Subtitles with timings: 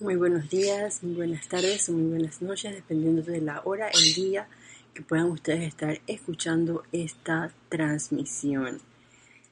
[0.00, 4.14] Muy buenos días, muy buenas tardes o muy buenas noches, dependiendo de la hora, el
[4.14, 4.46] día
[4.94, 8.80] que puedan ustedes estar escuchando esta transmisión.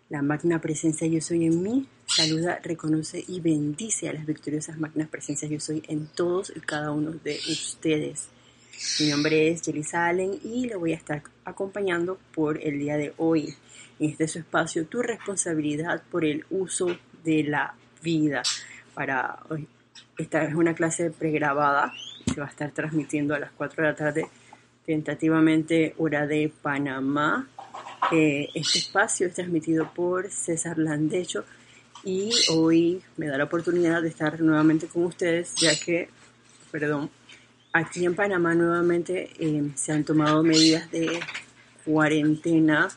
[0.08, 5.08] La magna presencia yo soy en mí, saluda, reconoce y bendice a las victoriosas magnas
[5.08, 8.28] presencias yo soy en todos y cada uno de ustedes.
[9.00, 13.14] Mi nombre es Jelly Salen y le voy a estar acompañando por el día de
[13.16, 13.52] hoy.
[13.98, 18.44] En este su espacio, tu responsabilidad por el uso de la vida.
[18.94, 19.40] Para
[20.16, 21.92] esta es una clase pregrabada,
[22.26, 24.26] se va a estar transmitiendo a las 4 de la tarde,
[24.84, 27.48] tentativamente hora de Panamá.
[28.12, 31.44] Eh, este espacio es transmitido por César Landecho
[32.04, 36.08] y hoy me da la oportunidad de estar nuevamente con ustedes, ya que,
[36.70, 37.10] perdón,
[37.72, 41.20] aquí en Panamá nuevamente eh, se han tomado medidas de
[41.84, 42.88] cuarentena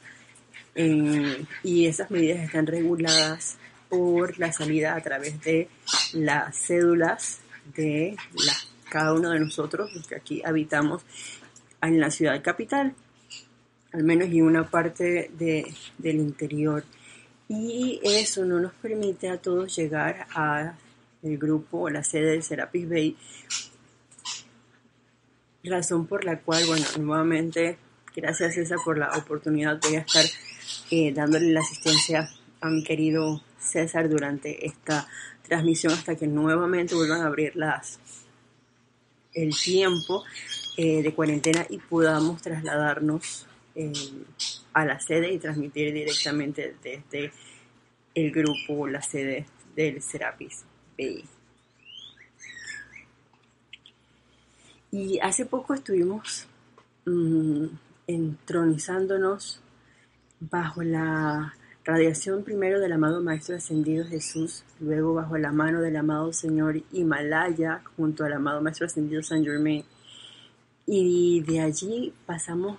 [0.75, 3.59] eh, y esas medidas están reguladas
[3.89, 5.70] por la salida a través de
[6.13, 7.39] las cédulas
[7.75, 8.16] de
[8.89, 11.03] cada uno de nosotros, los que aquí habitamos
[11.81, 12.94] en la ciudad capital,
[13.94, 16.83] al menos en una parte de, del interior.
[17.47, 20.75] Y eso no nos permite a todos llegar a
[21.23, 23.17] el grupo o la sede de Serapis Bay,
[25.64, 27.77] razón por la cual, bueno, nuevamente,
[28.16, 30.25] gracias César por la oportunidad, voy a estar
[30.92, 32.30] eh, dándole la asistencia
[32.61, 35.07] a mi querido César durante esta
[35.43, 37.99] transmisión hasta que nuevamente vuelvan a abrir las,
[39.33, 40.23] el tiempo
[40.77, 43.91] eh, de cuarentena y podamos trasladarnos eh,
[44.73, 47.31] a la sede y transmitir directamente desde
[48.15, 50.63] el grupo, la sede del Serapis
[50.97, 51.23] Bay.
[54.91, 56.47] Y hace poco estuvimos
[57.05, 57.65] mm,
[58.07, 59.61] entronizándonos
[60.39, 61.53] bajo la
[61.85, 67.81] Radiación primero del amado Maestro Ascendido Jesús, luego bajo la mano del amado Señor Himalaya,
[67.95, 69.86] junto al amado Maestro Ascendido San Germain.
[70.86, 72.77] Y de allí pasamos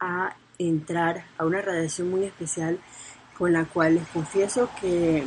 [0.00, 2.78] a entrar a una radiación muy especial
[3.36, 5.24] con la cual les confieso que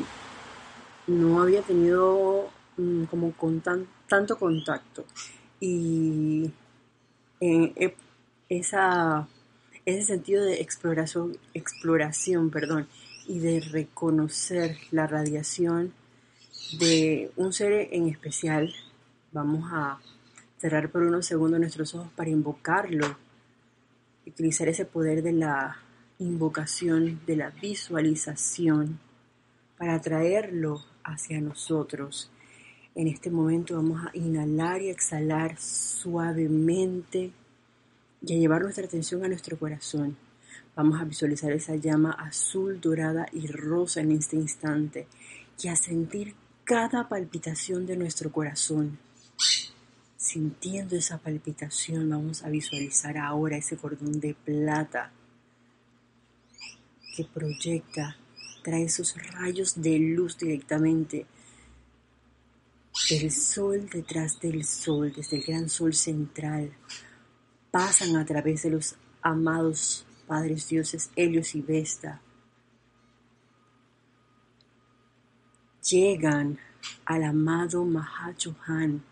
[1.06, 3.62] no había tenido mm, como con
[4.08, 5.06] tanto contacto.
[5.60, 6.52] Y
[7.40, 7.94] en
[8.50, 9.28] esa,
[9.86, 12.88] ese sentido de exploración, exploración perdón,
[13.28, 15.94] y de reconocer la radiación
[16.80, 18.74] de un ser en especial,
[19.32, 20.00] vamos a
[20.58, 23.18] cerrar por unos segundos nuestros ojos para invocarlo,
[24.26, 25.78] utilizar ese poder de la
[26.20, 29.00] invocación, de la visualización,
[29.78, 32.30] para traerlo hacia nosotros.
[32.94, 37.32] En este momento vamos a inhalar y exhalar suavemente
[38.22, 40.16] y a llevar nuestra atención a nuestro corazón.
[40.76, 45.08] Vamos a visualizar esa llama azul, dorada y rosa en este instante
[45.62, 48.98] y a sentir cada palpitación de nuestro corazón.
[50.18, 55.12] Sintiendo esa palpitación, vamos a visualizar ahora ese cordón de plata
[57.16, 58.16] que proyecta,
[58.64, 61.26] trae esos rayos de luz directamente
[63.10, 66.72] del sol detrás del sol, desde el gran sol central,
[67.72, 72.22] pasan a través de los amados padres dioses Helios y Vesta,
[75.84, 76.58] llegan
[77.04, 79.04] al amado Mahachohan,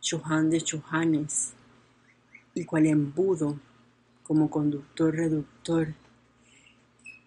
[0.00, 1.52] Chohan de Chohanes,
[2.54, 3.60] y cual embudo
[4.22, 5.92] como conductor reductor,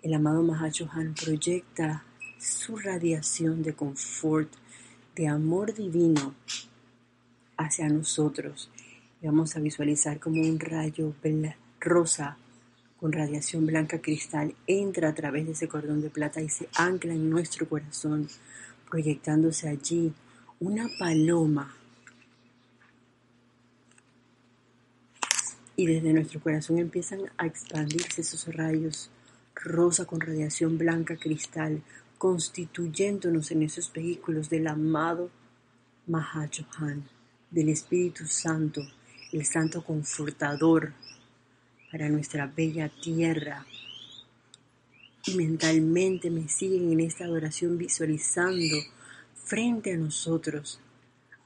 [0.02, 2.04] el amado Mahachohan proyecta
[2.40, 4.52] su radiación de confort,
[5.16, 6.34] de amor divino
[7.56, 8.72] hacia nosotros
[9.22, 11.14] vamos a visualizar como un rayo
[11.80, 12.38] rosa
[13.02, 17.14] con radiación blanca cristal entra a través de ese cordón de plata y se ancla
[17.14, 18.28] en nuestro corazón,
[18.90, 20.14] proyectándose allí
[20.60, 21.76] una paloma.
[25.76, 29.10] Y desde nuestro corazón empiezan a expandirse esos rayos
[29.56, 31.82] rosa con radiación blanca cristal,
[32.20, 35.32] constituyéndonos en esos vehículos del amado
[36.06, 37.04] Mahachohan,
[37.50, 38.82] del Espíritu Santo,
[39.32, 40.94] el Santo Confortador
[41.92, 43.66] para nuestra bella tierra.
[45.26, 48.76] Y mentalmente me siguen en esta adoración visualizando
[49.46, 50.80] frente a nosotros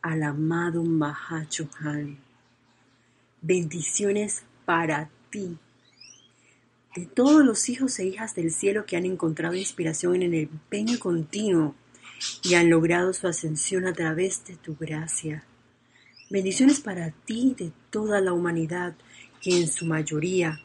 [0.01, 2.17] al amado Mahachohan.
[3.41, 5.57] Bendiciones para ti,
[6.95, 10.97] de todos los hijos e hijas del cielo que han encontrado inspiración en el empeño
[10.99, 11.75] continuo
[12.43, 15.43] y han logrado su ascensión a través de tu gracia.
[16.27, 18.95] Bendiciones para ti de toda la humanidad
[19.41, 20.59] que en su mayoría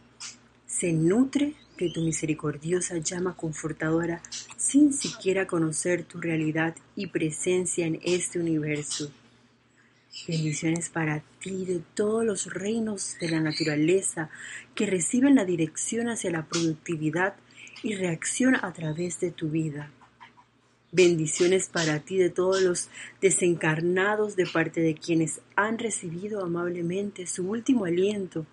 [0.66, 4.22] se nutre de tu misericordiosa llama confortadora
[4.56, 9.12] sin siquiera conocer tu realidad y presencia en este universo.
[10.26, 14.30] Bendiciones para ti de todos los reinos de la naturaleza
[14.74, 17.34] que reciben la dirección hacia la productividad
[17.82, 19.90] y reacción a través de tu vida.
[20.92, 22.88] Bendiciones para ti de todos los
[23.20, 28.44] desencarnados de parte de quienes han recibido amablemente su último aliento,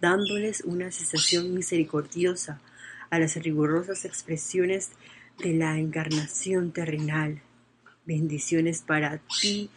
[0.00, 2.60] dándoles una sensación misericordiosa
[3.08, 4.90] a las rigurosas expresiones
[5.38, 7.40] de la encarnación terrenal.
[8.04, 9.70] Bendiciones para ti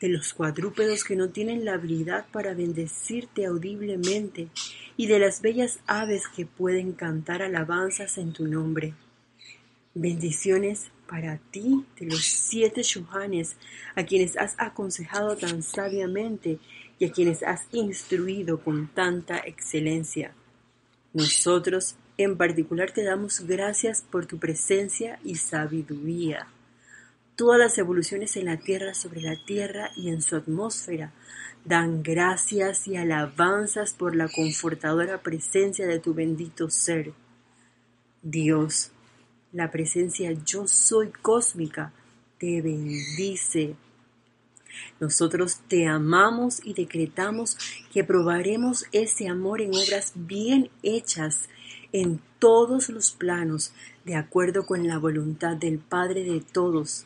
[0.00, 4.48] de los cuadrúpedos que no tienen la habilidad para bendecirte audiblemente
[4.96, 8.94] y de las bellas aves que pueden cantar alabanzas en tu nombre.
[9.94, 13.56] Bendiciones para ti de los siete shuhanes
[13.94, 16.58] a quienes has aconsejado tan sabiamente
[16.98, 20.32] y a quienes has instruido con tanta excelencia.
[21.12, 26.46] Nosotros en particular te damos gracias por tu presencia y sabiduría.
[27.36, 31.12] Todas las evoluciones en la Tierra, sobre la Tierra y en su atmósfera
[31.62, 37.12] dan gracias y alabanzas por la confortadora presencia de tu bendito ser.
[38.22, 38.92] Dios,
[39.52, 41.92] la presencia yo soy cósmica,
[42.38, 43.76] te bendice.
[44.98, 47.58] Nosotros te amamos y decretamos
[47.92, 51.48] que probaremos ese amor en obras bien hechas
[51.92, 53.72] en todos los planos,
[54.04, 57.04] de acuerdo con la voluntad del Padre de todos,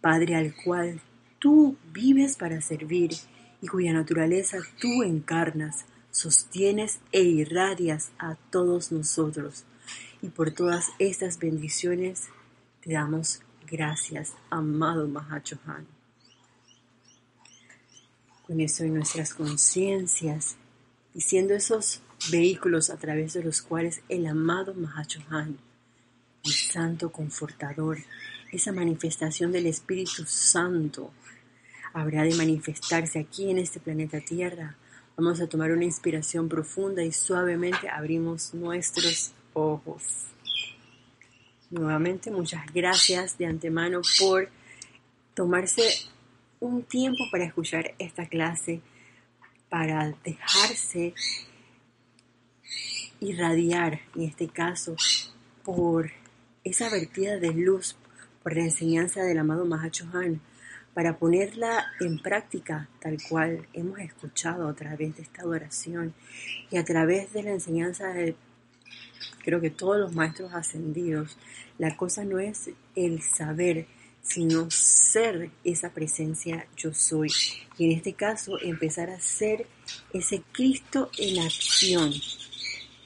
[0.00, 1.00] Padre al cual
[1.40, 3.10] tú vives para servir
[3.60, 9.64] y cuya naturaleza tú encarnas, sostienes e irradias a todos nosotros.
[10.20, 12.28] Y por todas estas bendiciones
[12.82, 15.86] te damos gracias, amado Mahachohan.
[18.46, 20.56] Con eso en nuestras conciencias,
[21.14, 22.00] diciendo esos
[22.32, 25.58] vehículos a través de los cuales el amado Mahachohan,
[26.44, 27.98] el Santo Confortador,
[28.50, 31.12] esa manifestación del Espíritu Santo
[31.92, 34.76] habrá de manifestarse aquí en este planeta Tierra.
[35.16, 39.32] Vamos a tomar una inspiración profunda y suavemente abrimos nuestros
[41.70, 44.48] Nuevamente, muchas gracias de antemano por
[45.34, 45.82] tomarse
[46.60, 48.80] un tiempo para escuchar esta clase,
[49.68, 51.14] para dejarse
[53.20, 54.96] irradiar, en este caso,
[55.64, 56.10] por
[56.64, 57.96] esa vertida de luz
[58.42, 60.40] por la enseñanza del amado Mahachohan,
[60.94, 66.14] para ponerla en práctica tal cual hemos escuchado a través de esta adoración
[66.70, 68.34] y a través de la enseñanza de
[69.44, 71.36] creo que todos los maestros ascendidos.
[71.78, 73.86] La cosa no es el saber,
[74.22, 77.30] sino ser esa presencia yo soy.
[77.78, 79.66] Y en este caso empezar a ser
[80.12, 82.12] ese Cristo en acción,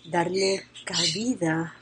[0.05, 1.75] darle cabida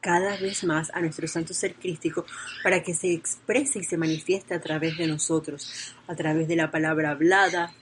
[0.00, 2.24] cada vez más a nuestro santo ser crístico
[2.62, 6.70] para que se exprese y se manifieste a través de nosotros, a través de la
[6.70, 7.74] palabra hablada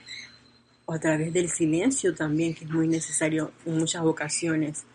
[0.85, 4.85] o a través del silencio también, que es muy necesario en muchas ocasiones,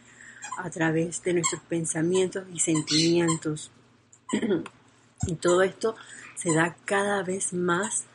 [0.59, 3.71] a través de nuestros pensamientos y sentimientos.
[5.27, 5.97] y todo esto
[6.37, 8.07] se da cada vez más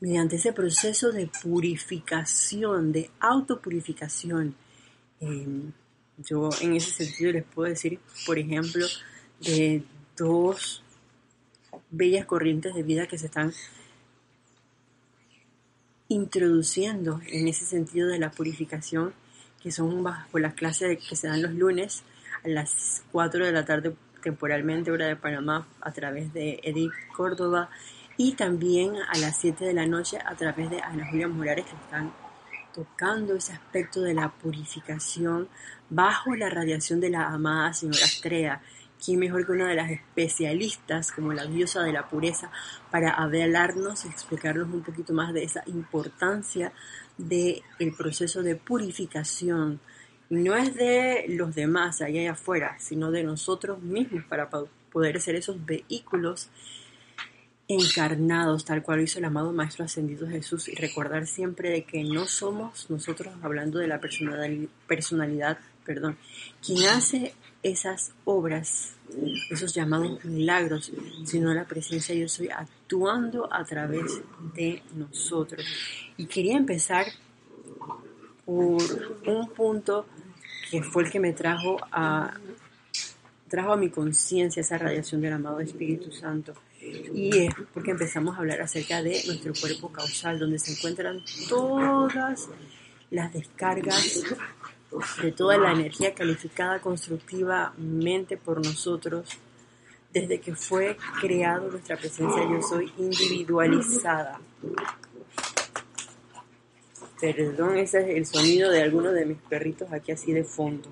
[0.00, 4.54] mediante ese proceso de purificación, de autopurificación.
[5.20, 5.70] Eh,
[6.18, 8.86] yo en ese sentido les puedo decir, por ejemplo,
[9.40, 9.84] de
[10.16, 10.82] dos
[11.90, 13.52] bellas corrientes de vida que se están
[16.08, 19.14] introduciendo en ese sentido de la purificación,
[19.62, 22.02] que son bajo las clases que se dan los lunes
[22.44, 27.70] a las 4 de la tarde temporalmente, hora de Panamá, a través de Edith Córdoba,
[28.16, 31.76] y también a las 7 de la noche a través de Ana Julia Morales, que
[31.76, 32.12] están
[32.72, 35.48] tocando ese aspecto de la purificación
[35.90, 38.62] bajo la radiación de la amada señora Astrea,
[39.04, 42.50] quien mejor que una de las especialistas como la diosa de la pureza
[42.90, 46.72] para hablarnos explicarnos un poquito más de esa importancia
[47.18, 49.80] del el proceso de purificación.
[50.30, 55.64] no es de los demás allá afuera, sino de nosotros mismos para poder ser esos
[55.64, 56.48] vehículos
[57.68, 62.26] encarnados, tal cual hizo el amado Maestro Ascendido Jesús, y recordar siempre de que no
[62.26, 66.16] somos nosotros, hablando de la personalidad, perdón,
[66.64, 68.94] quien hace esas obras,
[69.50, 70.92] esos llamados milagros,
[71.24, 74.20] sino la presencia yo soy actuando a través
[74.54, 75.64] de nosotros.
[76.16, 77.06] Y quería empezar
[78.44, 78.82] por
[79.26, 80.06] un punto
[80.70, 82.34] que fue el que me trajo a
[83.48, 86.54] trajo a mi conciencia esa radiación del amado Espíritu Santo
[87.14, 92.48] y es porque empezamos a hablar acerca de nuestro cuerpo causal, donde se encuentran todas
[93.10, 94.24] las descargas
[95.22, 99.38] de toda la energía calificada constructivamente por nosotros
[100.12, 104.40] desde que fue creado nuestra presencia yo soy individualizada.
[107.20, 110.88] Perdón, ese es el sonido de algunos de mis perritos aquí así de fondo.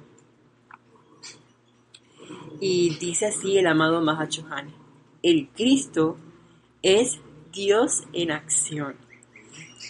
[2.61, 4.73] Y dice así el amado Mahachohan,
[5.23, 6.16] el Cristo
[6.83, 7.19] es
[7.52, 8.95] Dios en acción.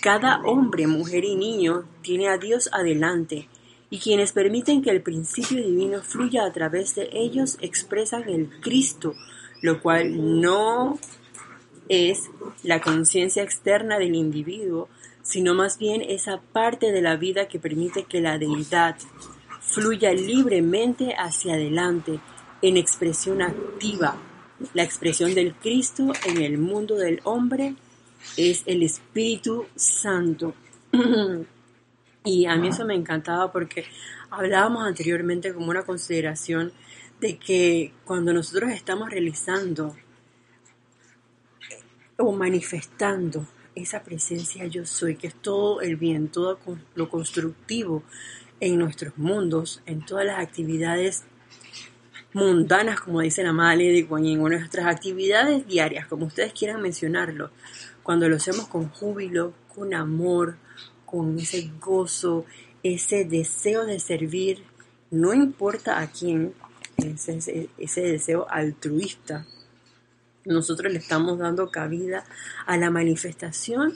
[0.01, 3.50] Cada hombre, mujer y niño tiene a Dios adelante
[3.91, 9.15] y quienes permiten que el principio divino fluya a través de ellos expresan el Cristo,
[9.63, 10.99] lo cual no
[11.89, 12.31] es
[12.63, 14.89] la conciencia externa del individuo,
[15.23, 18.97] sino más bien esa parte de la vida que permite que la deidad
[19.61, 22.21] fluya libremente hacia adelante
[22.63, 24.17] en expresión activa.
[24.73, 27.75] La expresión del Cristo en el mundo del hombre
[28.37, 30.55] es el Espíritu Santo.
[32.25, 33.85] Y a mí eso me encantaba porque
[34.31, 36.73] hablábamos anteriormente como una consideración
[37.21, 39.97] de que cuando nosotros estamos realizando
[42.17, 46.59] o manifestando esa presencia yo soy, que es todo el bien, todo
[46.95, 48.03] lo constructivo
[48.61, 51.25] en nuestros mundos, en todas las actividades
[52.33, 57.51] mundanas, como dice la madre de Guanyin, o nuestras actividades diarias, como ustedes quieran mencionarlo,
[58.03, 60.57] cuando lo hacemos con júbilo, con amor,
[61.11, 62.45] con ese gozo,
[62.83, 64.63] ese deseo de servir,
[65.11, 66.55] no importa a quién,
[66.97, 69.47] ese, ese deseo altruista,
[70.45, 72.25] nosotros le estamos dando cabida
[72.67, 73.93] a la manifestación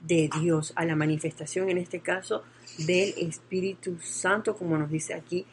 [0.00, 2.42] de Dios, a la manifestación en este caso
[2.78, 5.46] del Espíritu Santo, como nos dice aquí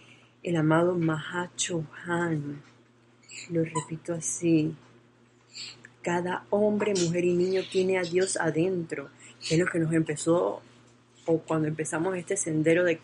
[0.44, 2.62] el amado Mahachohan.
[3.50, 4.76] Lo repito así.
[6.02, 9.10] Cada hombre, mujer y niño tiene a Dios adentro,
[9.50, 10.62] es lo que nos empezó
[11.30, 13.00] o cuando empezamos este sendero de,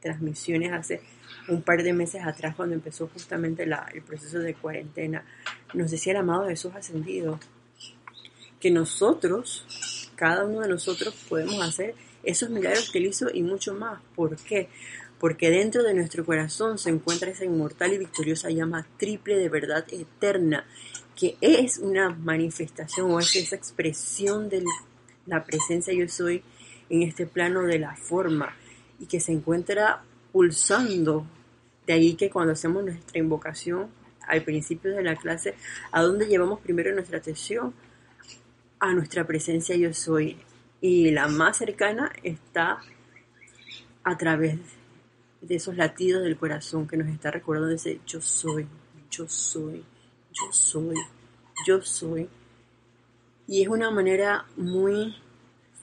[0.00, 1.00] transmisiones hace
[1.48, 5.24] un par de meses atrás, cuando empezó justamente el proceso de cuarentena,
[5.74, 7.40] nos decía el amado Jesús ascendido
[8.60, 13.74] que nosotros, cada uno de nosotros, podemos hacer esos milagros que él hizo y mucho
[13.74, 14.00] más.
[14.14, 14.68] ¿Por qué?
[15.18, 19.84] Porque dentro de nuestro corazón se encuentra esa inmortal y victoriosa llama triple de verdad
[19.90, 20.64] eterna,
[21.16, 24.62] que es una manifestación o es esa expresión de
[25.26, 26.44] la presencia yo soy
[26.90, 28.54] en este plano de la forma
[28.98, 30.02] y que se encuentra
[30.32, 31.26] pulsando.
[31.86, 33.88] De ahí que cuando hacemos nuestra invocación
[34.26, 35.54] al principio de la clase,
[35.90, 37.72] ¿a dónde llevamos primero nuestra atención?
[38.78, 40.38] A nuestra presencia yo soy.
[40.80, 42.80] Y la más cercana está
[44.04, 44.58] a través
[45.40, 48.66] de esos latidos del corazón que nos está recordando ese yo soy,
[49.10, 49.84] yo soy,
[50.32, 50.96] yo soy,
[51.66, 52.28] yo soy.
[53.46, 55.14] Y es una manera muy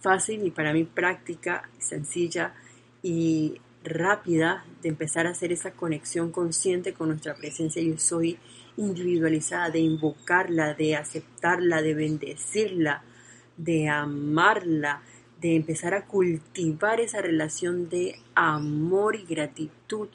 [0.06, 2.54] fácil y para mí práctica, sencilla
[3.02, 8.38] y rápida de empezar a hacer esa conexión consciente con nuestra presencia yo soy
[8.78, 13.04] individualizada, de invocarla, de aceptarla, de bendecirla,
[13.58, 15.02] de amarla,
[15.42, 20.10] de empezar a cultivar esa relación de amor y gratitud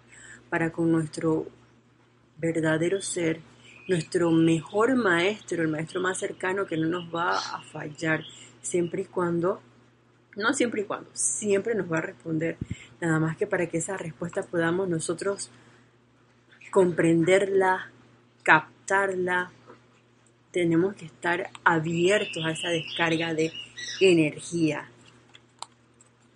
[0.51, 1.49] para con nuestro
[2.39, 3.41] verdadero ser,
[3.89, 8.23] nuestro mejor maestro, el maestro más cercano que no nos va a fallar,
[8.63, 9.61] siempre y cuando
[10.41, 12.57] no siempre y cuando, siempre nos va a responder.
[13.01, 15.51] Nada más que para que esa respuesta podamos nosotros
[16.71, 17.91] comprenderla,
[18.43, 19.51] captarla,
[20.51, 23.53] tenemos que estar abiertos a esa descarga de
[24.01, 24.89] energía,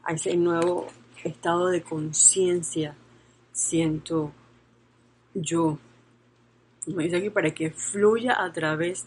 [0.05, 0.87] a ese nuevo
[1.25, 2.95] estado de conciencia,
[3.53, 4.33] siento
[5.35, 5.79] yo.
[6.87, 9.07] Me dice aquí para que fluya a través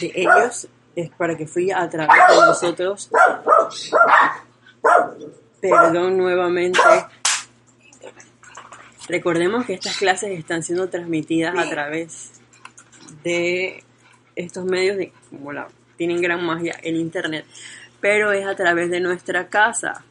[0.00, 3.10] de ellos es para que fui a través de nosotros.
[5.60, 6.80] Perdón nuevamente.
[9.08, 12.32] Recordemos que estas clases están siendo transmitidas a través
[13.22, 13.84] de
[14.36, 15.52] estos medios de como
[15.96, 17.44] tienen gran magia el internet,
[18.00, 20.04] pero es a través de nuestra casa.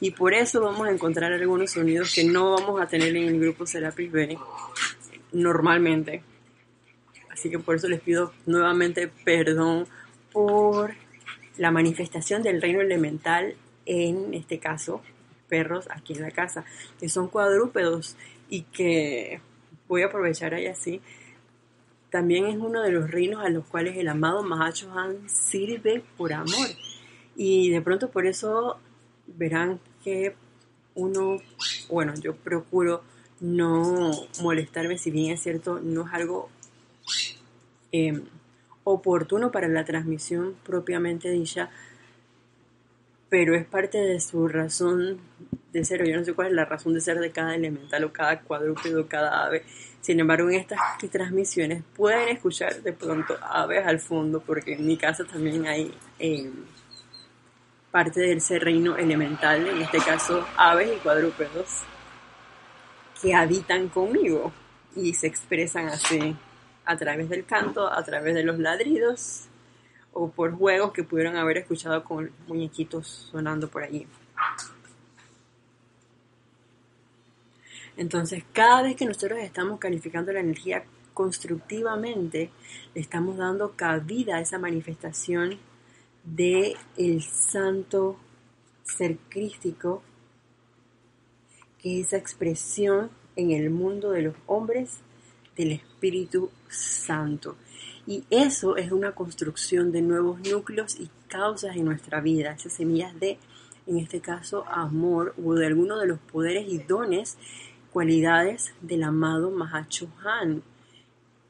[0.00, 3.40] Y por eso vamos a encontrar algunos sonidos que no vamos a tener en el
[3.40, 4.38] grupo Serapis B
[5.32, 6.22] normalmente.
[7.30, 9.86] Así que por eso les pido nuevamente perdón
[10.34, 10.94] por
[11.56, 13.54] la manifestación del reino elemental,
[13.86, 15.00] en este caso,
[15.48, 16.64] perros aquí en la casa,
[16.98, 18.16] que son cuadrúpedos
[18.50, 19.40] y que
[19.88, 21.00] voy a aprovechar ahí así.
[22.10, 24.44] También es uno de los reinos a los cuales el amado
[24.94, 26.68] Han sirve por amor.
[27.36, 28.78] Y de pronto por eso
[29.26, 30.34] verán que
[30.96, 31.38] uno,
[31.88, 33.02] bueno, yo procuro
[33.38, 34.10] no
[34.42, 36.48] molestarme, si bien es cierto, no es algo
[37.92, 38.20] eh,
[38.84, 41.70] oportuno para la transmisión propiamente dicha,
[43.28, 45.18] pero es parte de su razón
[45.72, 46.06] de ser.
[46.06, 49.08] Yo no sé cuál es la razón de ser de cada elemental o cada cuadrúpedo,
[49.08, 49.64] cada ave.
[50.00, 50.78] Sin embargo, en estas
[51.10, 56.50] transmisiones pueden escuchar de pronto aves al fondo, porque en mi casa también hay eh,
[57.90, 61.82] parte del ser reino elemental, en este caso aves y cuadrúpedos,
[63.20, 64.52] que habitan conmigo
[64.94, 66.36] y se expresan así
[66.84, 69.48] a través del canto, a través de los ladridos
[70.12, 74.06] o por juegos que pudieron haber escuchado con muñequitos sonando por allí.
[77.96, 82.50] Entonces, cada vez que nosotros estamos calificando la energía constructivamente,
[82.94, 85.58] le estamos dando cabida a esa manifestación
[86.24, 88.18] de el santo
[88.82, 90.02] ser crístico,
[91.80, 95.03] que es esa expresión en el mundo de los hombres
[95.56, 97.56] del Espíritu Santo.
[98.06, 103.18] Y eso es una construcción de nuevos núcleos y causas en nuestra vida, esas semillas
[103.18, 103.38] de,
[103.86, 107.38] en este caso, amor o de alguno de los poderes y dones,
[107.92, 110.62] cualidades del amado Mahacho Han,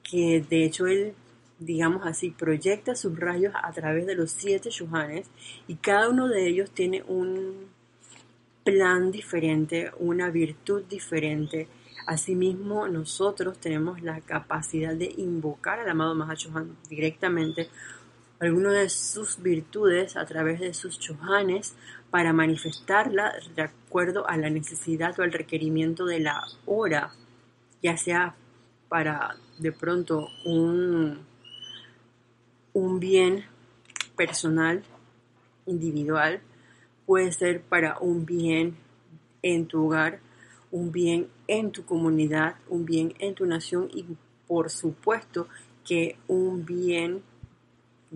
[0.03, 1.15] que de hecho él,
[1.59, 5.27] digamos así, proyecta sus rayos a través de los siete Shuhanes
[5.67, 7.67] y cada uno de ellos tiene un
[8.63, 11.69] plan diferente, una virtud diferente
[12.07, 17.69] Asimismo, nosotros tenemos la capacidad de invocar al amado Mahachohan directamente,
[18.41, 21.75] alguna de sus virtudes a través de sus chohanes
[22.11, 27.13] para manifestarla de acuerdo a la necesidad o al requerimiento de la hora,
[27.83, 28.35] ya sea
[28.89, 31.21] para de pronto un,
[32.75, 33.45] un bien
[34.17, 34.83] personal,
[35.67, 36.41] individual,
[37.07, 38.77] puede ser para un bien
[39.43, 40.21] en tu hogar,
[40.75, 44.05] un bien en tu comunidad, un bien en tu nación y
[44.49, 45.47] por supuesto
[45.87, 47.23] que un bien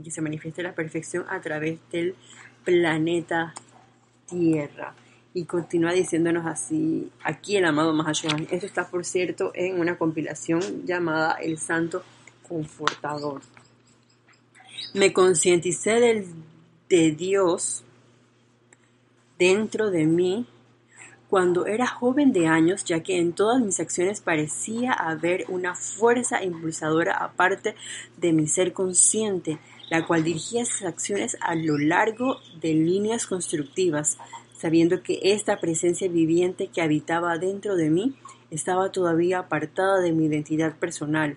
[0.03, 2.17] que se manifieste la perfección a través del
[2.65, 3.55] planeta
[4.29, 4.93] Tierra.
[5.35, 8.49] Y continúa diciéndonos así aquí el amado Mahashohan.
[8.51, 12.03] Esto está, por cierto, en una compilación llamada El Santo
[12.49, 13.41] Confortador.
[14.95, 16.25] Me concienticé
[16.89, 17.85] de Dios
[19.39, 20.47] dentro de mí
[21.29, 26.43] cuando era joven de años, ya que en todas mis acciones parecía haber una fuerza
[26.43, 27.75] impulsadora aparte
[28.17, 29.59] de mi ser consciente,
[29.91, 34.17] la cual dirigía esas acciones a lo largo de líneas constructivas,
[34.55, 38.17] sabiendo que esta presencia viviente que habitaba dentro de mí
[38.51, 41.37] estaba todavía apartada de mi identidad personal.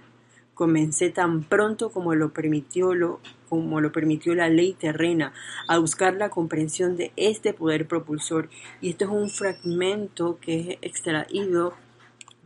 [0.53, 3.19] Comencé tan pronto como lo permitió lo
[3.51, 5.33] como lo permitió la ley terrena,
[5.67, 8.47] a buscar la comprensión de este poder propulsor.
[8.79, 11.73] Y esto es un fragmento que es extraído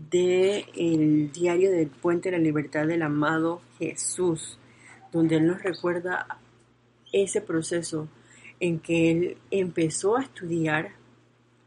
[0.09, 4.57] del diario del Puente de la Libertad del amado Jesús,
[5.11, 6.39] donde él nos recuerda
[7.13, 8.07] ese proceso
[8.59, 10.93] en que él empezó a estudiar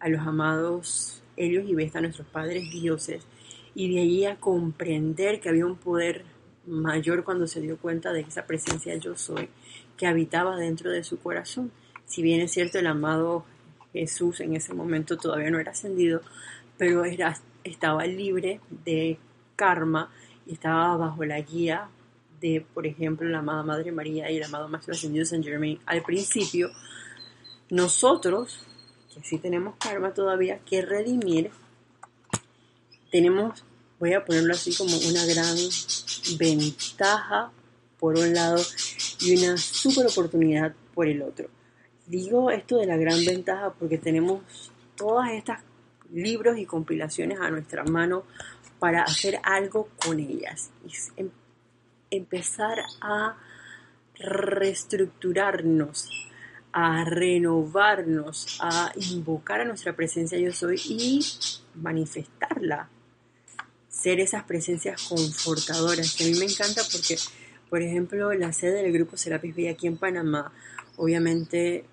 [0.01, 3.24] a los amados Helios y Vesta, nuestros padres dioses,
[3.72, 6.24] y de ahí a comprender que había un poder
[6.68, 9.48] mayor cuando se dio cuenta de esa presencia yo soy
[9.96, 11.72] que habitaba dentro de su corazón.
[12.07, 13.44] Si bien es cierto, el amado
[13.92, 16.22] Jesús en ese momento todavía no era ascendido,
[16.76, 19.18] pero era, estaba libre de
[19.57, 20.11] karma
[20.46, 21.88] y estaba bajo la guía
[22.40, 25.81] de, por ejemplo, la amada Madre María y el amado Maestro Ascendido San Germain.
[25.87, 26.70] Al principio,
[27.70, 28.64] nosotros,
[29.12, 31.50] que sí tenemos karma todavía que redimir,
[33.11, 33.64] tenemos
[33.98, 35.56] voy a ponerlo así como una gran
[36.38, 37.50] ventaja
[37.98, 38.62] por un lado
[39.20, 41.48] y una super oportunidad por el otro.
[42.06, 45.62] Digo esto de la gran ventaja porque tenemos todas estas
[46.12, 48.24] libros y compilaciones a nuestra mano
[48.78, 51.30] para hacer algo con ellas y em,
[52.11, 53.37] empezar a
[54.14, 56.08] reestructurarnos,
[56.72, 61.20] a renovarnos, a invocar a nuestra presencia yo soy y
[61.74, 62.88] manifestarla
[64.09, 67.18] ser esas presencias confortadoras, que a mí me encanta porque,
[67.68, 70.51] por ejemplo, la sede del grupo Serapis Bay aquí en Panamá,
[70.97, 71.85] obviamente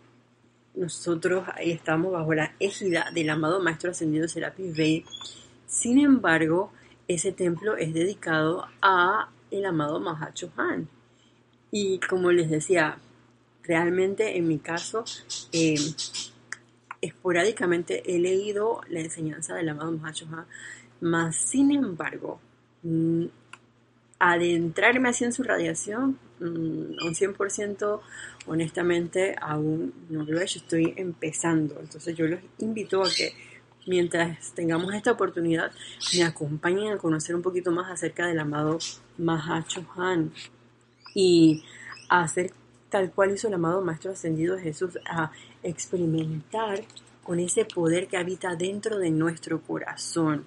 [0.76, 5.06] nosotros ahí estamos bajo la égida del amado Maestro Ascendido Serapis Bay.
[5.68, 6.72] Sin embargo,
[7.10, 10.88] ese templo es dedicado a el amado Mahacho Han.
[11.70, 12.98] Y como les decía,
[13.62, 15.04] realmente en mi caso,
[15.52, 15.76] eh,
[17.02, 20.46] esporádicamente he leído la enseñanza del amado Mahacho Han
[21.02, 22.40] más sin embargo,
[22.84, 23.26] mm,
[24.20, 28.02] adentrarme así en su radiación, mm, un 100%,
[28.48, 31.80] honestamente, aún no lo he hecho, estoy empezando.
[31.80, 33.34] Entonces yo los invito a que
[33.88, 35.72] mientras tengamos esta oportunidad,
[36.16, 38.80] me acompañen a conocer un poquito más acerca del amado
[39.18, 40.32] Mahacho Han
[41.14, 41.64] y
[42.10, 42.52] a hacer
[42.90, 45.32] tal cual hizo el amado Maestro Ascendido Jesús, a
[45.64, 46.82] experimentar
[47.24, 50.46] con ese poder que habita dentro de nuestro corazón.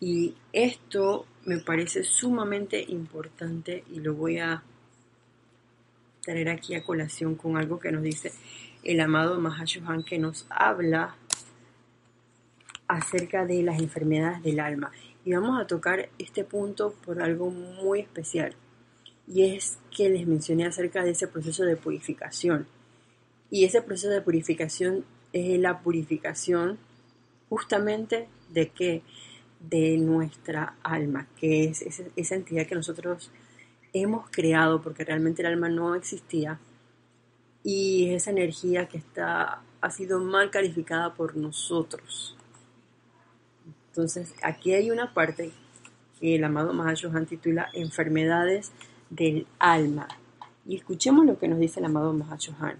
[0.00, 4.62] Y esto me parece sumamente importante y lo voy a
[6.22, 8.32] traer aquí a colación con algo que nos dice
[8.84, 11.16] el amado Mahashohan, que nos habla
[12.86, 14.92] acerca de las enfermedades del alma.
[15.24, 18.54] Y vamos a tocar este punto por algo muy especial.
[19.26, 22.66] Y es que les mencioné acerca de ese proceso de purificación.
[23.50, 26.78] Y ese proceso de purificación es la purificación
[27.48, 29.02] justamente de qué?
[29.60, 31.82] De nuestra alma, que es
[32.16, 33.30] esa entidad que nosotros
[33.92, 36.58] hemos creado, porque realmente el alma no existía,
[37.64, 42.36] y esa energía que está, ha sido mal calificada por nosotros.
[43.88, 45.50] Entonces, aquí hay una parte
[46.20, 48.72] que el amado Mahashohan titula Enfermedades
[49.10, 50.08] del alma.
[50.66, 52.78] Y escuchemos lo que nos dice el amado Mahashohan.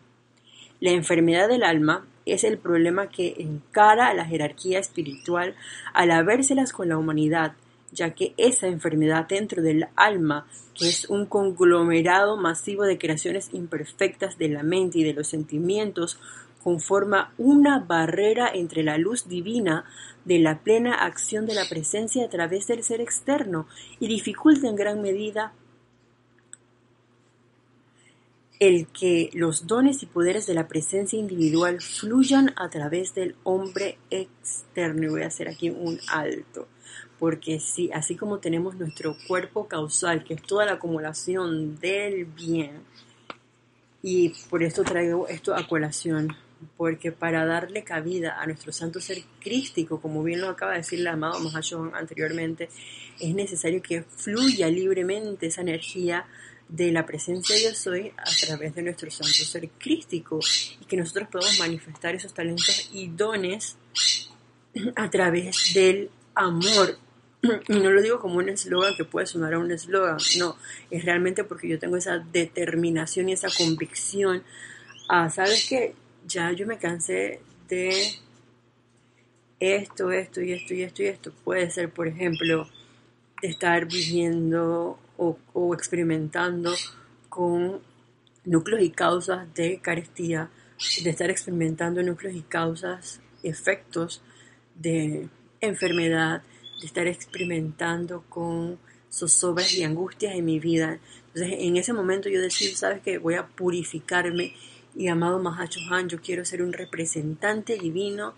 [0.81, 5.55] La enfermedad del alma es el problema que encara a la jerarquía espiritual
[5.93, 7.53] al habérselas con la humanidad,
[7.93, 14.39] ya que esa enfermedad dentro del alma, que es un conglomerado masivo de creaciones imperfectas
[14.39, 16.19] de la mente y de los sentimientos,
[16.63, 19.85] conforma una barrera entre la luz divina
[20.25, 23.67] de la plena acción de la presencia a través del ser externo
[24.01, 25.53] y dificulta en gran medida
[28.61, 33.99] el que los dones y poderes de la presencia individual fluyan a través del hombre
[34.11, 35.05] externo.
[35.05, 36.67] Y voy a hacer aquí un alto,
[37.19, 42.83] porque sí, así como tenemos nuestro cuerpo causal, que es toda la acumulación del bien,
[44.03, 46.37] y por esto traigo esto a colación,
[46.77, 51.01] porque para darle cabida a nuestro santo ser crístico, como bien lo acaba de decir
[51.01, 52.69] el amado Mahashon anteriormente,
[53.21, 56.27] es necesario que fluya libremente esa energía
[56.69, 60.39] de la presencia de Dios soy a través de nuestro santo ser crístico
[60.81, 63.77] y que nosotros podamos manifestar esos talentos y dones
[64.97, 66.99] a través del amor.
[67.69, 70.57] Y no lo digo como un eslogan que puede sonar a un eslogan, no,
[70.91, 74.43] es realmente porque yo tengo esa determinación y esa convicción
[75.09, 75.95] a, ¿sabes qué?
[76.29, 77.91] ya yo me cansé de
[79.59, 81.33] esto, esto y esto y esto y esto.
[81.45, 82.69] Puede ser, por ejemplo,
[83.43, 86.73] de estar viviendo o, experimentando
[87.29, 87.81] con
[88.45, 90.51] núcleos y causas de carestía,
[91.03, 94.23] de estar experimentando núcleos y causas, efectos
[94.77, 95.29] de
[95.61, 96.43] enfermedad,
[96.81, 98.79] de estar experimentando con
[99.11, 101.01] zozobras y angustias en mi vida.
[101.35, 104.55] Entonces, en ese momento yo decido, sabes que voy a purificarme
[104.95, 108.35] y amado Mahacho Han, yo quiero ser un representante divino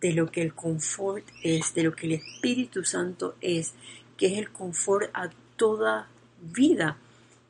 [0.00, 3.74] de lo que el confort es, de lo que el Espíritu Santo es,
[4.16, 6.08] que es el confort a toda
[6.40, 6.96] vida.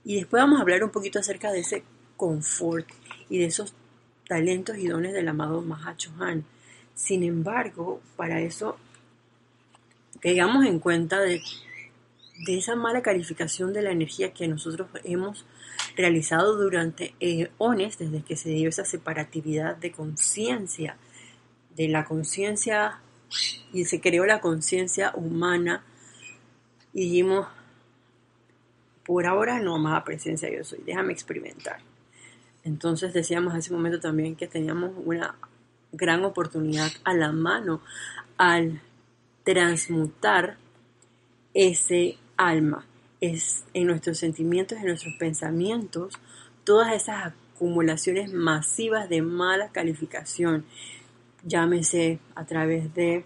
[0.05, 1.85] Y después vamos a hablar un poquito acerca de ese
[2.17, 2.89] confort
[3.29, 3.75] y de esos
[4.27, 6.45] talentos y dones del amado Mahacho Han.
[6.95, 8.77] Sin embargo, para eso
[10.21, 11.41] tengamos en cuenta de,
[12.47, 15.47] de esa mala calificación de la energía que nosotros hemos
[15.97, 20.97] realizado durante eones desde que se dio esa separatividad de conciencia,
[21.77, 23.01] de la conciencia
[23.73, 25.85] y se creó la conciencia humana
[26.93, 27.47] y dijimos,
[29.09, 31.79] por ahora no, más presencia yo soy, déjame experimentar.
[32.63, 35.35] Entonces decíamos en ese momento también que teníamos una
[35.93, 37.81] gran oportunidad a la mano
[38.37, 38.83] al
[39.45, 40.59] transmutar
[41.55, 42.85] ese alma
[43.23, 46.13] es en nuestros sentimientos, en nuestros pensamientos,
[46.65, 50.67] todas esas acumulaciones masivas de mala calificación,
[51.45, 53.25] llámese a través de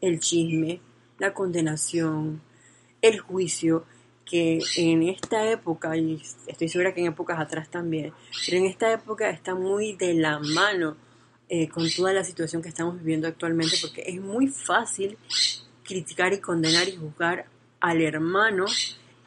[0.00, 0.80] el chisme,
[1.18, 2.40] la condenación,
[3.02, 3.84] el juicio,
[4.28, 8.12] que en esta época, y estoy segura que en épocas atrás también,
[8.46, 10.96] pero en esta época está muy de la mano
[11.48, 15.16] eh, con toda la situación que estamos viviendo actualmente, porque es muy fácil
[15.82, 17.46] criticar y condenar y juzgar
[17.80, 18.66] al hermano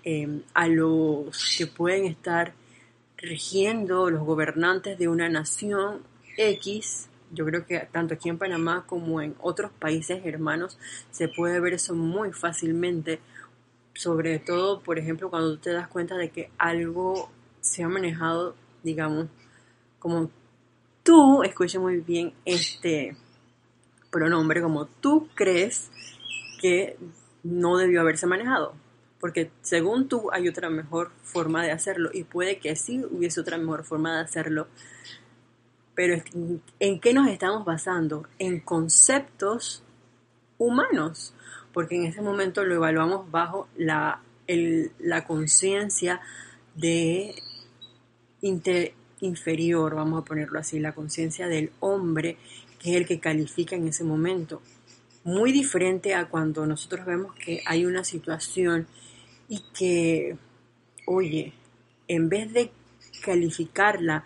[0.04, 2.54] Em, a los que pueden estar
[3.18, 6.02] rigiendo los gobernantes de una nación
[6.38, 7.08] X.
[7.32, 10.80] Yo creo que tanto aquí en Panamá como en otros países hermanos
[11.12, 13.20] se puede ver eso muy fácilmente.
[13.93, 19.27] Sobre todo, por ejemplo, cuando te das cuenta de que algo se ha manejado, digamos,
[19.99, 20.30] como
[21.04, 23.15] tú, escucha muy bien este
[24.10, 25.91] pronombre, como tú crees
[26.62, 26.97] que
[27.43, 28.75] no debió haberse manejado
[29.21, 33.58] porque según tú hay otra mejor forma de hacerlo y puede que sí hubiese otra
[33.60, 34.67] mejor forma de hacerlo,
[35.93, 36.21] pero
[36.80, 38.27] ¿en qué nos estamos basando?
[38.39, 39.84] En conceptos
[40.58, 41.36] humanos,
[41.73, 44.21] porque en ese momento lo evaluamos bajo la,
[44.99, 46.21] la conciencia
[46.75, 47.36] de
[49.21, 52.38] inferior, vamos a ponerlo así, la conciencia del hombre,
[52.79, 54.62] que es el que califica en ese momento.
[55.23, 58.88] Muy diferente a cuando nosotros vemos que hay una situación
[59.47, 60.38] y que,
[61.05, 61.53] oye,
[62.07, 62.71] en vez de
[63.23, 64.25] calificarla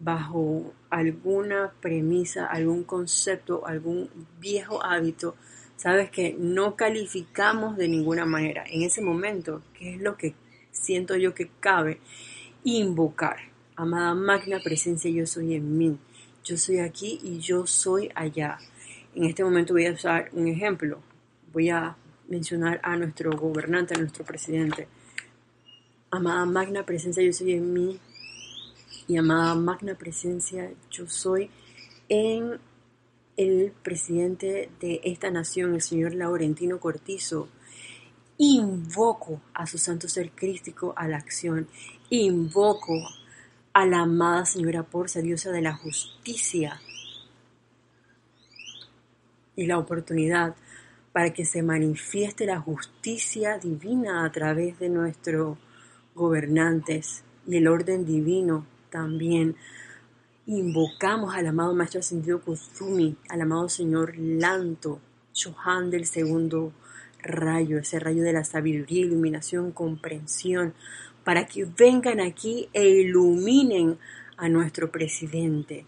[0.00, 5.36] bajo alguna premisa, algún concepto, algún viejo hábito,
[5.82, 8.62] sabes que no calificamos de ninguna manera.
[8.70, 10.36] En ese momento, ¿qué es lo que
[10.70, 11.98] siento yo que cabe?
[12.62, 13.38] Invocar.
[13.74, 15.98] Amada magna presencia, yo soy en mí.
[16.44, 18.58] Yo soy aquí y yo soy allá.
[19.16, 21.00] En este momento voy a usar un ejemplo.
[21.52, 21.96] Voy a
[22.28, 24.86] mencionar a nuestro gobernante, a nuestro presidente.
[26.12, 27.98] Amada magna presencia, yo soy en mí
[29.08, 31.50] y amada magna presencia, yo soy
[32.08, 32.60] en
[33.36, 37.48] el presidente de esta nación, el señor Laurentino Cortizo.
[38.38, 41.68] Invoco a su santo ser crístico a la acción.
[42.10, 42.94] Invoco
[43.72, 46.80] a la amada señora Porcia, diosa de la justicia
[49.56, 50.54] y la oportunidad
[51.12, 55.58] para que se manifieste la justicia divina a través de nuestros
[56.14, 59.56] gobernantes y el orden divino también
[60.46, 65.00] invocamos al amado Maestro Ascendido Kusumi, al amado Señor Lanto,
[65.32, 66.72] Chohan del segundo
[67.22, 70.74] rayo, ese rayo de la sabiduría, iluminación, comprensión,
[71.24, 73.98] para que vengan aquí e iluminen
[74.36, 75.86] a nuestro presidente,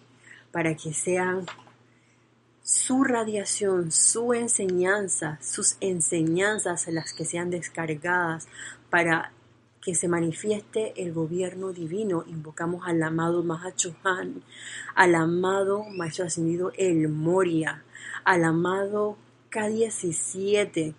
[0.52, 1.46] para que sean
[2.62, 8.48] su radiación, su enseñanza, sus enseñanzas las que sean descargadas
[8.88, 9.32] para
[9.85, 12.25] que se manifieste el gobierno divino.
[12.27, 14.42] Invocamos al amado Mahachohan,
[14.94, 17.85] al amado Maestro Ascendido El Moria,
[18.25, 19.18] al amado
[19.51, 20.94] K17,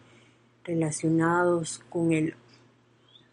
[0.64, 2.36] relacionados con el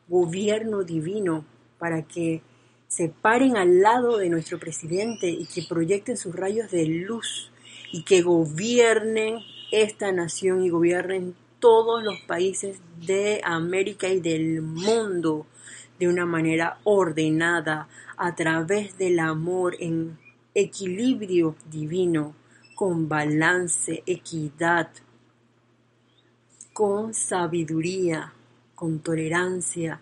[0.09, 1.45] gobierno divino,
[1.79, 2.43] para que
[2.88, 7.51] se paren al lado de nuestro presidente y que proyecten sus rayos de luz
[7.93, 15.46] y que gobiernen esta nación y gobiernen todos los países de América y del mundo
[16.01, 20.18] de una manera ordenada a través del amor en
[20.57, 22.35] equilibrio divino,
[22.75, 24.88] con balance, equidad,
[26.72, 28.33] con sabiduría,
[28.75, 30.01] con tolerancia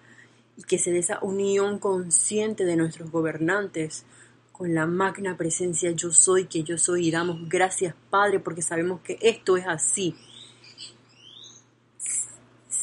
[0.56, 4.06] y que se dé esa unión consciente de nuestros gobernantes
[4.50, 7.08] con la magna presencia yo soy que yo soy.
[7.08, 10.14] Y damos gracias Padre porque sabemos que esto es así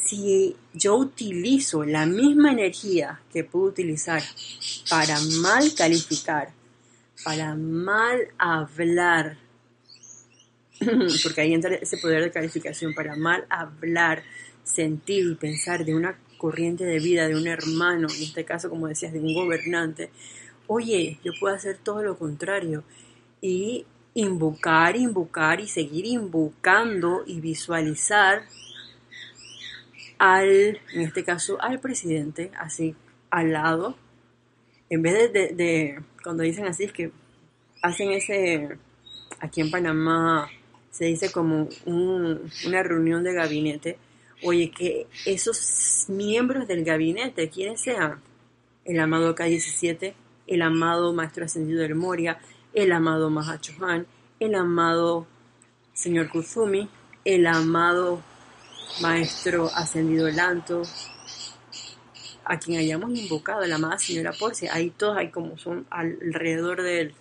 [0.08, 4.24] si yo utilizo la misma energía que puedo utilizar
[4.90, 6.54] para mal calificar,
[7.24, 9.38] para mal hablar,
[11.24, 14.24] porque ahí entra ese poder de calificación, para mal hablar,
[14.64, 18.88] sentir y pensar de una corriente de vida, de un hermano, en este caso, como
[18.88, 20.10] decías, de un gobernante,
[20.68, 22.84] oye, yo puedo hacer todo lo contrario
[23.42, 28.44] y invocar, invocar y seguir invocando y visualizar
[30.18, 32.96] al, en este caso, al presidente, así
[33.30, 33.96] al lado,
[34.90, 37.12] en vez de, cuando dicen así, es que
[37.82, 38.78] hacen ese,
[39.40, 40.50] aquí en Panamá
[40.92, 43.98] se dice como una reunión de gabinete,
[44.44, 48.22] oye, que esos miembros del gabinete, quienes sean,
[48.86, 50.14] el amado K-17,
[50.48, 52.40] el amado Maestro Ascendido del Moria,
[52.74, 54.08] el amado Mahachohan,
[54.40, 55.28] el amado
[55.94, 56.90] Señor Kuzumi,
[57.26, 58.22] el amado
[59.02, 60.84] Maestro Ascendido Lanto,
[62.46, 67.14] a quien hayamos invocado, la amada Señora Porcia, ahí todos hay como son alrededor del,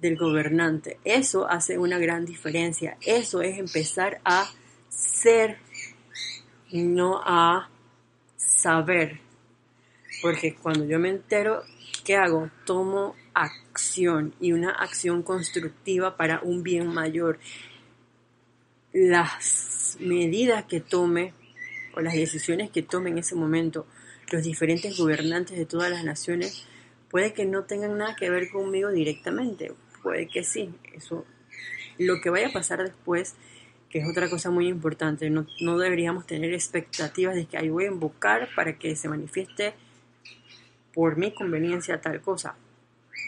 [0.00, 0.98] del gobernante.
[1.04, 2.96] Eso hace una gran diferencia.
[3.06, 4.50] Eso es empezar a
[4.88, 5.58] ser
[6.72, 7.68] no a
[8.36, 9.20] saber.
[10.22, 11.62] Porque cuando yo me entero,
[12.04, 12.50] ¿qué hago?
[12.66, 17.38] Tomo acción y una acción constructiva para un bien mayor.
[18.92, 21.32] Las medidas que tome
[21.94, 23.86] o las decisiones que tome en ese momento
[24.30, 26.66] los diferentes gobernantes de todas las naciones
[27.10, 29.72] puede que no tengan nada que ver conmigo directamente,
[30.02, 31.24] puede que sí, eso
[31.98, 33.34] lo que vaya a pasar después,
[33.90, 37.84] que es otra cosa muy importante, no, no deberíamos tener expectativas de que ahí voy
[37.84, 39.74] a invocar para que se manifieste
[40.94, 42.54] por mi conveniencia tal cosa.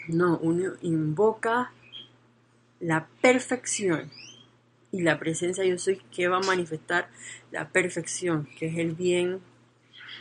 [0.07, 1.71] No, uno invoca
[2.79, 4.11] la perfección
[4.93, 7.09] y la presencia yo soy que va a manifestar
[7.51, 9.41] la perfección, que es el bien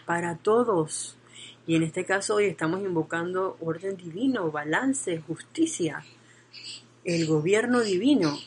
[0.06, 1.18] para todos.
[1.66, 6.02] Y en este caso hoy estamos invocando orden divino, balance, justicia,
[7.04, 8.38] el gobierno divino.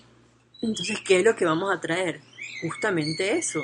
[0.64, 2.22] Entonces, ¿qué es lo que vamos a traer?
[2.64, 3.64] Justamente eso.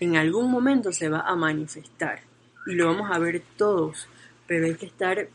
[0.00, 2.22] En algún momento se va a manifestar
[2.66, 4.08] y lo vamos a ver todos,
[4.46, 5.28] pero hay que estar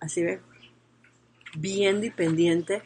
[0.00, 0.40] así ve,
[1.56, 2.82] viendo y pendiente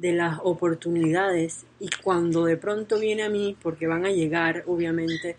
[0.00, 5.36] de las oportunidades y cuando de pronto viene a mí, porque van a llegar obviamente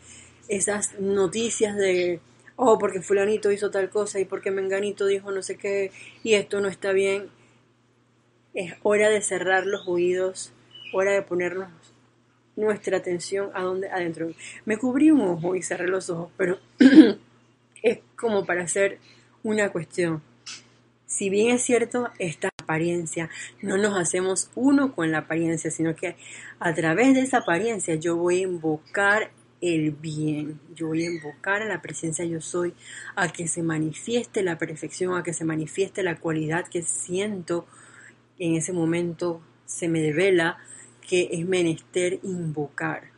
[0.49, 2.19] esas noticias de,
[2.57, 5.91] oh, porque fulanito hizo tal cosa y porque menganito dijo no sé qué
[6.23, 7.29] y esto no está bien,
[8.53, 10.51] es hora de cerrar los oídos,
[10.91, 11.69] hora de ponernos
[12.57, 14.29] nuestra atención a donde adentro.
[14.65, 16.59] Me cubrí un ojo y cerré los ojos, pero
[17.81, 18.97] es como para hacer
[19.41, 20.21] una cuestión.
[21.05, 22.49] Si bien es cierto, esta
[23.61, 26.15] no nos hacemos uno con la apariencia, sino que
[26.59, 31.61] a través de esa apariencia yo voy a invocar el bien, yo voy a invocar
[31.61, 32.73] a la presencia yo soy,
[33.15, 37.65] a que se manifieste la perfección, a que se manifieste la cualidad que siento.
[38.37, 40.57] En ese momento, se me devela
[41.01, 43.11] que es menester invocar.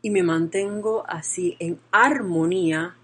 [0.00, 2.97] Y me mantengo así en armonía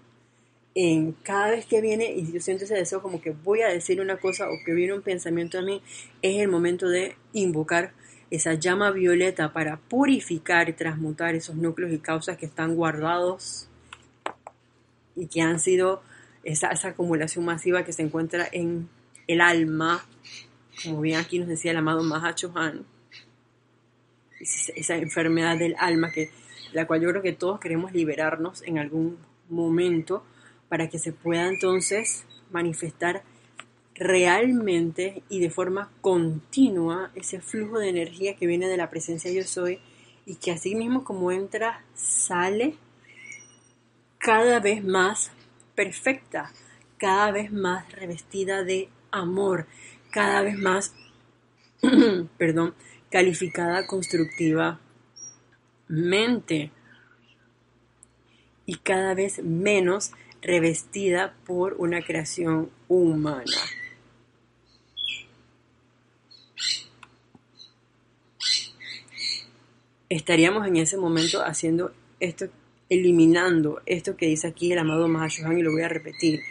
[0.75, 4.01] en cada vez que viene y yo siento ese deseo como que voy a decir
[4.01, 5.81] una cosa o que viene un pensamiento a mí,
[6.21, 7.93] es el momento de invocar
[8.29, 13.69] esa llama violeta para purificar y transmutar esos núcleos y causas que están guardados
[15.15, 16.03] y que han sido
[16.43, 18.89] esa, esa acumulación masiva que se encuentra en
[19.27, 20.05] el alma,
[20.83, 22.85] como bien aquí nos decía el amado Mahacho Han,
[24.41, 26.29] esa enfermedad del alma que
[26.73, 30.25] la cual yo creo que todos queremos liberarnos en algún momento
[30.69, 33.23] para que se pueda entonces manifestar
[33.95, 39.43] realmente y de forma continua ese flujo de energía que viene de la presencia yo
[39.43, 39.79] soy
[40.25, 42.75] y que así mismo como entra, sale
[44.17, 45.31] cada vez más
[45.75, 46.51] perfecta,
[46.97, 49.67] cada vez más revestida de amor,
[50.11, 50.93] cada vez más,
[52.37, 52.73] perdón,
[53.11, 56.71] calificada constructivamente
[58.65, 60.11] y cada vez menos
[60.45, 63.43] revestida por una creación humana.
[70.07, 72.45] Estaríamos en ese momento haciendo esto,
[72.89, 76.41] eliminando esto que dice aquí el amado Mahashohan y lo voy a repetir.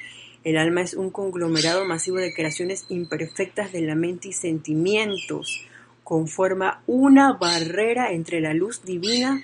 [0.43, 5.65] El alma es un conglomerado masivo de creaciones imperfectas de la mente y sentimientos
[6.03, 9.43] conforma una barrera entre la luz divina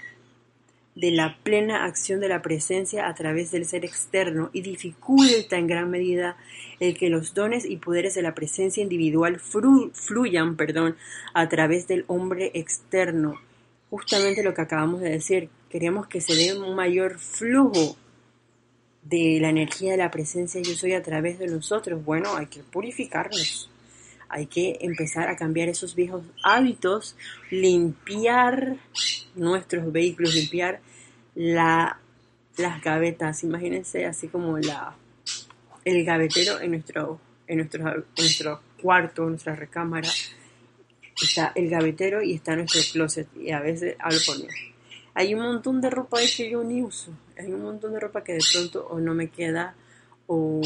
[1.01, 5.67] de la plena acción de la presencia a través del ser externo y dificulta en
[5.67, 6.37] gran medida
[6.79, 10.97] el que los dones y poderes de la presencia individual fluyan perdón,
[11.33, 13.41] a través del hombre externo.
[13.89, 17.97] Justamente lo que acabamos de decir, queremos que se dé un mayor flujo
[19.03, 22.05] de la energía de la presencia yo soy a través de nosotros.
[22.05, 23.71] Bueno, hay que purificarnos
[24.31, 27.17] hay que empezar a cambiar esos viejos hábitos,
[27.51, 28.77] limpiar
[29.35, 30.81] nuestros vehículos, limpiar
[31.35, 31.99] la,
[32.57, 33.45] las gavetas.
[33.45, 34.95] Imagínense así como la,
[35.85, 40.09] el gavetero en nuestro, en nuestro, cuarto, en nuestra recámara.
[41.23, 43.29] Está el gavetero y está nuestro closet.
[43.37, 44.49] Y a veces hablo por mí.
[45.14, 47.12] Hay un montón de ropa que yo ni uso.
[47.38, 49.75] Hay un montón de ropa que de pronto o no me queda
[50.27, 50.61] o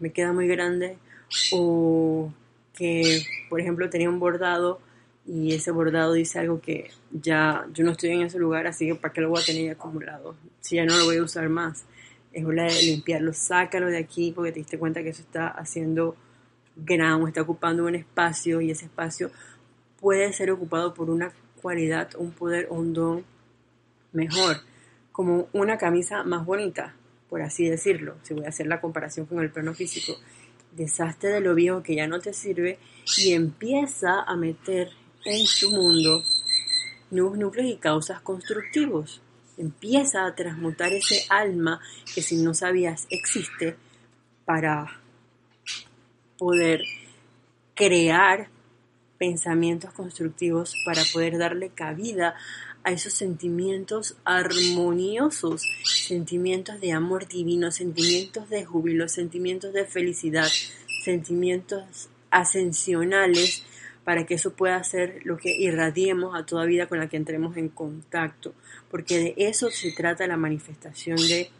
[0.00, 0.96] me queda muy grande
[1.52, 2.32] o
[2.72, 4.80] que, por ejemplo, tenía un bordado
[5.26, 8.94] y ese bordado dice algo que ya yo no estoy en ese lugar, así que
[8.94, 10.36] ¿para qué lo voy a tener acumulado?
[10.60, 11.84] Si ya no lo voy a usar más.
[12.32, 16.16] Es hora de limpiarlo, sácalo de aquí porque te diste cuenta que eso está haciendo
[16.76, 19.30] gran, está ocupando un espacio y ese espacio
[20.00, 21.32] puede ser ocupado por una
[21.62, 23.24] cualidad, un poder un don
[24.12, 24.56] mejor,
[25.12, 26.94] como una camisa más bonita,
[27.30, 30.14] por así decirlo, si voy a hacer la comparación con el plano físico
[30.76, 32.78] deshazte de lo viejo que ya no te sirve
[33.18, 34.90] y empieza a meter
[35.24, 36.22] en tu mundo
[37.10, 39.20] nuevos núcleos y causas constructivos.
[39.56, 41.80] Empieza a transmutar ese alma
[42.14, 43.76] que si no sabías existe
[44.44, 45.00] para
[46.38, 46.82] poder
[47.74, 48.48] crear
[49.18, 52.34] pensamientos constructivos, para poder darle cabida
[52.82, 60.48] a esos sentimientos armoniosos, sentimientos de amor divino, sentimientos de júbilo, sentimientos de felicidad,
[61.02, 63.64] sentimientos ascensionales,
[64.04, 67.56] para que eso pueda ser lo que irradiemos a toda vida con la que entremos
[67.56, 68.54] en contacto,
[68.90, 71.50] porque de eso se trata la manifestación de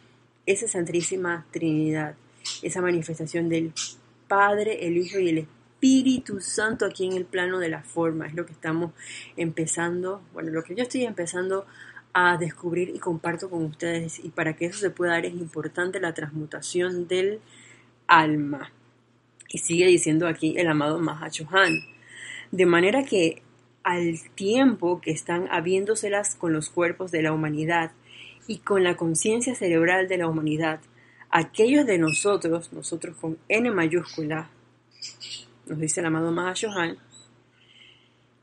[0.45, 2.15] esa Santísima Trinidad,
[2.61, 3.73] esa manifestación del
[4.27, 8.27] Padre, el Hijo y el Espíritu Santo aquí en el plano de la forma.
[8.27, 8.91] Es lo que estamos
[9.37, 11.65] empezando, bueno, lo que yo estoy empezando
[12.13, 14.23] a descubrir y comparto con ustedes.
[14.23, 17.39] Y para que eso se pueda dar es importante la transmutación del
[18.07, 18.71] alma.
[19.49, 21.94] Y sigue diciendo aquí el amado Mahachohan.
[22.51, 23.41] De manera que
[23.83, 27.91] al tiempo que están habiéndoselas con los cuerpos de la humanidad
[28.47, 30.79] y con la conciencia cerebral de la humanidad,
[31.29, 34.49] aquellos de nosotros, nosotros con N mayúscula,
[35.67, 36.97] nos dice el amado Mahashohan,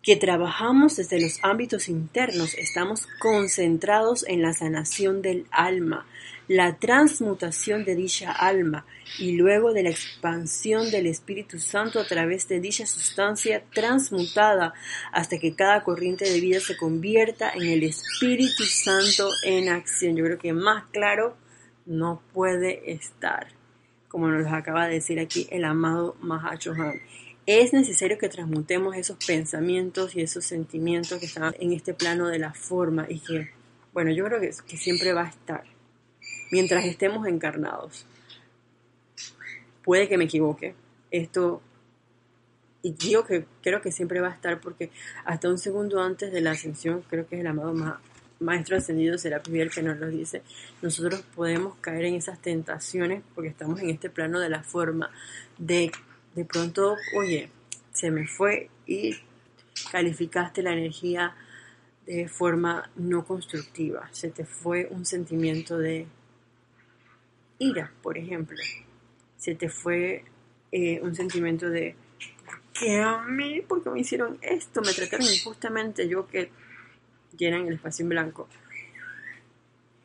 [0.02, 6.06] que trabajamos desde los ámbitos internos, estamos concentrados en la sanación del alma,
[6.48, 8.84] la transmutación de dicha alma
[9.18, 14.74] y luego de la expansión del Espíritu Santo a través de dicha sustancia transmutada
[15.12, 20.16] hasta que cada corriente de vida se convierta en el Espíritu Santo en acción.
[20.16, 21.36] Yo creo que más claro
[21.86, 23.48] no puede estar,
[24.08, 27.00] como nos acaba de decir aquí el amado Mahachohan
[27.46, 32.38] es necesario que transmutemos esos pensamientos y esos sentimientos que están en este plano de
[32.38, 33.50] la forma y que,
[33.92, 35.64] bueno, yo creo que, que siempre va a estar
[36.52, 38.06] mientras estemos encarnados.
[39.82, 40.76] Puede que me equivoque.
[41.10, 41.60] Esto,
[42.82, 44.90] y digo que creo que siempre va a estar porque
[45.24, 47.74] hasta un segundo antes de la ascensión, creo que es el amado
[48.38, 50.42] Maestro Ascendido será el que nos lo dice,
[50.80, 55.10] nosotros podemos caer en esas tentaciones porque estamos en este plano de la forma
[55.58, 55.92] de
[56.34, 57.50] de pronto, oye,
[57.92, 59.14] se me fue y
[59.90, 61.34] calificaste la energía
[62.06, 64.08] de forma no constructiva.
[64.12, 66.06] Se te fue un sentimiento de
[67.62, 68.58] ira, por ejemplo.
[69.36, 70.24] Se te fue
[70.72, 71.94] eh, un sentimiento de
[72.72, 73.60] ¿qué a mí?
[73.60, 74.82] ¿Por qué me hicieron esto?
[74.82, 76.50] Me trataron injustamente yo que
[77.36, 78.48] llenan el espacio en blanco.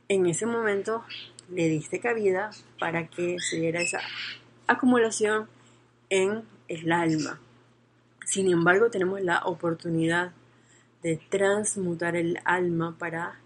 [0.07, 1.03] En ese momento
[1.49, 3.99] le diste cabida para que se diera esa
[4.67, 5.47] acumulación
[6.09, 7.39] en el alma.
[8.25, 10.33] Sin embargo, tenemos la oportunidad
[11.01, 13.39] de transmutar el alma para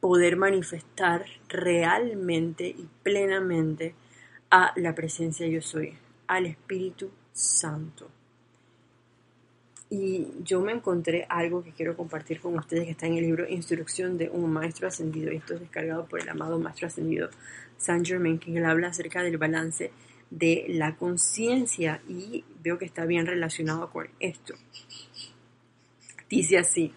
[0.00, 3.94] poder manifestar realmente y plenamente
[4.50, 5.96] a la presencia yo soy,
[6.26, 8.08] al Espíritu Santo.
[9.90, 13.48] Y yo me encontré algo que quiero compartir con ustedes que está en el libro
[13.48, 15.32] Instrucción de un Maestro Ascendido.
[15.32, 17.28] Esto es descargado por el amado Maestro Ascendido
[17.76, 19.90] Saint Germain, que él habla acerca del balance
[20.30, 24.54] de la conciencia y veo que está bien relacionado con esto.
[26.28, 26.94] Dice así,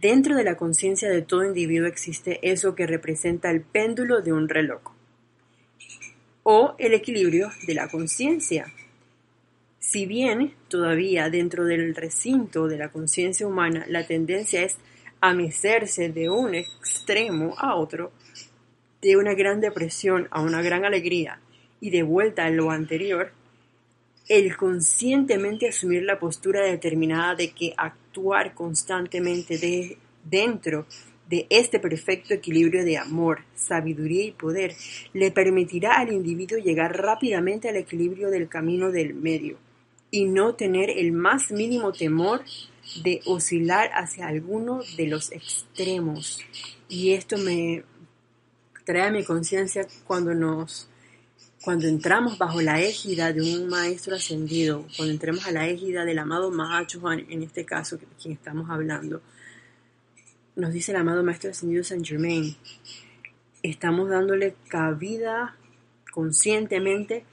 [0.00, 4.48] dentro de la conciencia de todo individuo existe eso que representa el péndulo de un
[4.48, 4.80] reloj
[6.42, 8.72] o el equilibrio de la conciencia.
[9.78, 14.76] Si bien todavía dentro del recinto de la conciencia humana la tendencia es
[15.20, 18.12] a mecerse de un extremo a otro,
[19.02, 21.40] de una gran depresión a una gran alegría,
[21.80, 23.32] y de vuelta a lo anterior,
[24.28, 27.72] el conscientemente asumir la postura determinada de que
[28.54, 30.86] constantemente de, dentro
[31.28, 34.74] de este perfecto equilibrio de amor, sabiduría y poder
[35.12, 39.58] le permitirá al individuo llegar rápidamente al equilibrio del camino del medio
[40.10, 42.42] y no tener el más mínimo temor
[43.02, 46.40] de oscilar hacia alguno de los extremos.
[46.88, 47.84] Y esto me
[48.84, 50.87] trae a mi conciencia cuando nos
[51.62, 56.18] cuando entramos bajo la égida de un maestro ascendido, cuando entremos a la égida del
[56.18, 59.20] amado Mahachohan, en este caso, quien estamos hablando,
[60.54, 62.56] nos dice el amado maestro ascendido Saint Germain,
[63.62, 65.56] estamos dándole cabida
[66.12, 67.24] conscientemente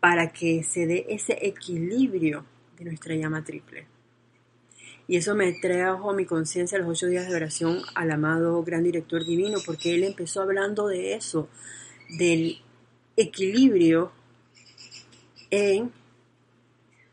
[0.00, 2.44] para que se dé ese equilibrio
[2.78, 3.86] de nuestra llama triple.
[5.08, 9.24] Y eso me trajo mi conciencia los ocho días de oración al amado gran director
[9.24, 11.48] divino, porque él empezó hablando de eso,
[12.18, 12.58] del
[13.16, 14.12] equilibrio
[15.50, 15.92] en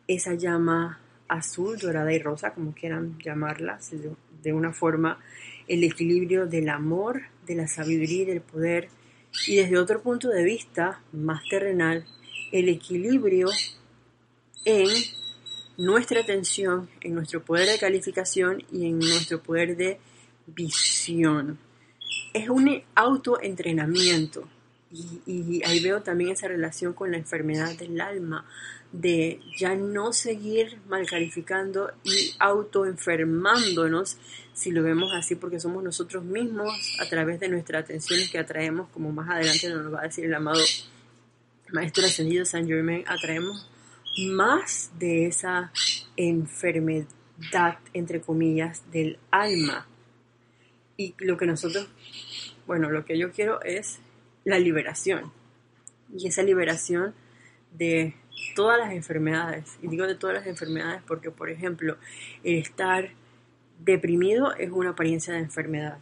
[0.08, 3.80] esa llama azul, dorada y rosa, como quieran llamarla,
[4.42, 5.20] de una forma,
[5.68, 8.90] el equilibrio del amor, de la sabiduría y del poder,
[9.48, 12.06] y desde otro punto de vista más terrenal,
[12.52, 13.48] el equilibrio
[14.66, 14.88] en
[15.78, 20.00] nuestra atención, en nuestro poder de calificación y en nuestro poder de
[20.48, 21.60] visión.
[22.34, 24.48] Es un autoentrenamiento
[24.92, 28.46] y, ahí veo también esa relación con la enfermedad del alma,
[28.92, 34.18] de ya no seguir mal calificando y autoenfermándonos,
[34.54, 38.90] si lo vemos así, porque somos nosotros mismos a través de nuestras atenciones que atraemos,
[38.90, 40.64] como más adelante nos va a decir el amado
[41.72, 43.70] Maestro Ascendido San Germain, atraemos
[44.26, 45.72] más de esa
[46.18, 49.88] enfermedad, entre comillas, del alma.
[50.98, 51.88] Y lo que nosotros,
[52.66, 54.00] bueno, lo que yo quiero es
[54.50, 55.32] la liberación.
[56.16, 57.14] Y esa liberación
[57.74, 58.16] de
[58.56, 59.78] todas las enfermedades.
[59.82, 61.98] Y digo de todas las enfermedades porque, por ejemplo,
[62.44, 63.12] el estar
[63.80, 65.98] deprimido es una apariencia de enfermedad.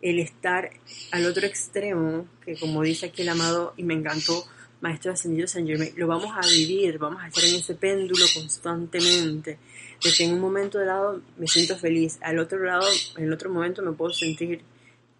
[0.00, 0.70] El estar
[1.12, 4.44] al otro extremo, que como dice aquí el amado y me encantó,
[4.80, 9.58] Maestro Ascendido San Germain, lo vamos a vivir, vamos a estar en ese péndulo constantemente,
[10.04, 13.32] de que en un momento de lado me siento feliz, al otro lado, en el
[13.32, 14.62] otro momento me puedo sentir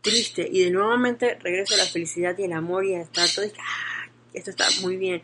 [0.00, 3.44] triste y de nuevamente regreso a la felicidad y el amor y a estar todo
[3.44, 5.22] y ah, esto está muy bien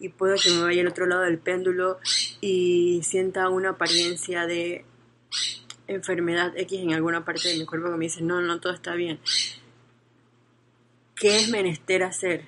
[0.00, 1.98] y puedo que me vaya al otro lado del péndulo
[2.40, 4.84] y sienta una apariencia de
[5.86, 8.94] enfermedad X en alguna parte de mi cuerpo que me dice, no, no, todo está
[8.94, 9.20] bien.
[11.14, 12.46] ¿Qué es menester hacer?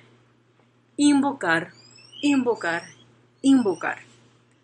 [0.97, 1.71] Invocar,
[2.21, 2.83] invocar,
[3.41, 3.99] invocar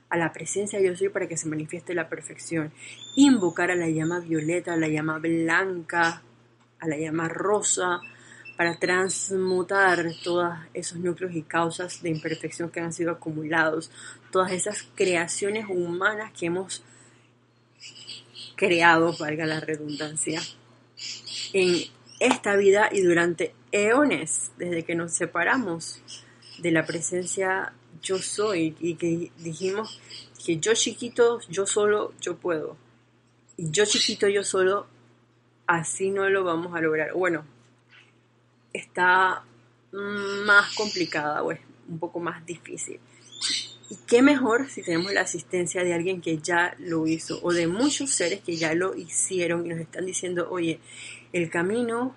[0.09, 2.73] a la presencia de yo soy para que se manifieste la perfección.
[3.15, 6.23] Invocar a la llama violeta, a la llama blanca,
[6.79, 8.01] a la llama rosa,
[8.57, 13.89] para transmutar todos esos núcleos y causas de imperfección que han sido acumulados,
[14.31, 16.83] todas esas creaciones humanas que hemos
[18.55, 20.41] creado, valga la redundancia,
[21.53, 21.85] en
[22.19, 26.01] esta vida y durante eones, desde que nos separamos
[26.57, 27.71] de la presencia
[28.01, 29.99] yo soy y que dijimos
[30.43, 32.77] que yo chiquito, yo solo, yo puedo.
[33.57, 34.87] Y yo chiquito, yo solo,
[35.69, 37.13] así no lo vamos a lograr.
[37.13, 37.45] Bueno,
[38.73, 39.45] está
[39.91, 42.99] más complicada o es un poco más difícil.
[43.91, 47.67] Y qué mejor si tenemos la asistencia de alguien que ya lo hizo o de
[47.67, 50.79] muchos seres que ya lo hicieron y nos están diciendo, oye,
[51.33, 52.15] el camino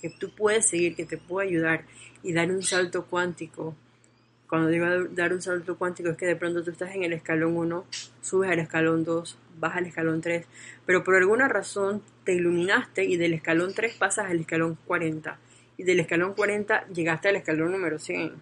[0.00, 1.86] que tú puedes seguir, que te puede ayudar
[2.22, 3.74] y dar un salto cuántico.
[4.48, 7.56] Cuando digo dar un salto cuántico es que de pronto tú estás en el escalón
[7.56, 7.84] 1,
[8.20, 10.46] subes al escalón 2, bajas al escalón 3,
[10.84, 15.38] pero por alguna razón te iluminaste y del escalón 3 pasas al escalón 40
[15.76, 18.34] y del escalón 40 llegaste al escalón número 100,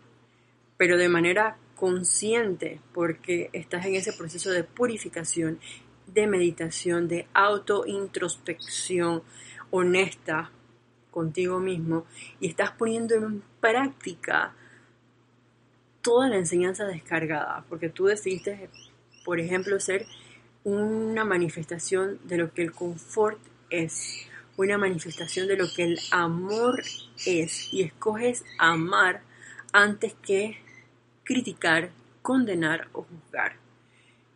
[0.76, 5.58] pero de manera consciente porque estás en ese proceso de purificación,
[6.06, 9.22] de meditación, de autointrospección
[9.70, 10.50] honesta
[11.10, 12.06] contigo mismo
[12.40, 14.54] y estás poniendo en práctica
[16.04, 18.68] toda la enseñanza descargada, porque tú decidiste,
[19.24, 20.06] por ejemplo, ser
[20.62, 23.40] una manifestación de lo que el confort
[23.70, 26.82] es, una manifestación de lo que el amor
[27.26, 29.22] es, y escoges amar
[29.72, 30.58] antes que
[31.24, 31.90] criticar,
[32.22, 33.56] condenar o juzgar.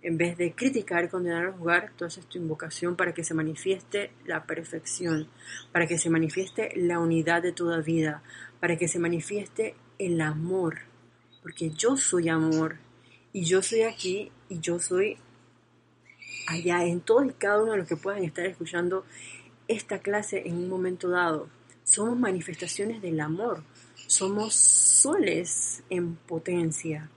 [0.01, 4.11] En vez de criticar, condenar o juzgar, tú haces tu invocación para que se manifieste
[4.25, 5.29] la perfección,
[5.71, 8.23] para que se manifieste la unidad de toda vida,
[8.59, 10.88] para que se manifieste el amor,
[11.49, 12.77] porque yo soy amor
[13.33, 15.17] y yo soy aquí y yo soy
[16.47, 19.07] allá, en todo y cada uno de los que puedan estar escuchando
[19.67, 21.49] esta clase en un momento dado.
[21.85, 23.63] Somos manifestaciones del amor,
[24.07, 27.09] somos soles en potencia.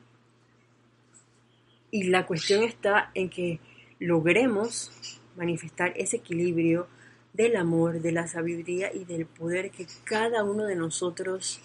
[1.91, 3.59] Y la cuestión está en que
[3.99, 4.93] logremos
[5.35, 6.87] manifestar ese equilibrio
[7.33, 11.59] del amor, de la sabiduría y del poder que cada uno de nosotros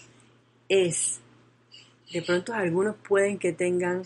[0.67, 1.21] es.
[2.11, 4.03] De pronto algunos pueden que tengan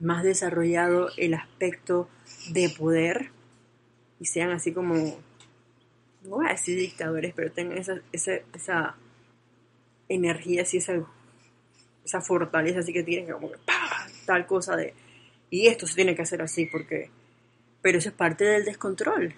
[0.00, 2.08] más desarrollado el aspecto
[2.50, 3.30] de poder
[4.20, 4.94] y sean así como,
[6.22, 8.94] no voy a decir dictadores, pero tengan esa, esa, esa
[10.08, 11.04] energía, así, esa,
[12.04, 13.58] esa fortaleza, así que tienen como que,
[14.26, 14.94] tal cosa de,
[15.50, 17.10] y esto se tiene que hacer así, porque,
[17.82, 19.34] pero eso es parte del descontrol.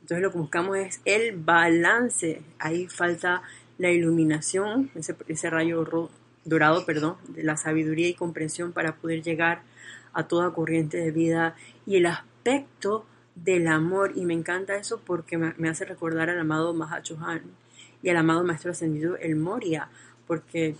[0.00, 3.42] Entonces lo que buscamos es el balance, ahí falta
[3.78, 5.84] la iluminación, ese, ese rayo
[6.44, 9.62] dorado, perdón, de la sabiduría y comprensión para poder llegar
[10.12, 11.54] a toda corriente de vida
[11.86, 14.12] y el aspecto del amor.
[14.16, 17.42] Y me encanta eso porque me, hace recordar al amado Mahacho Han
[18.02, 19.88] y al amado Maestro Ascendido El Moria
[20.26, 20.76] porque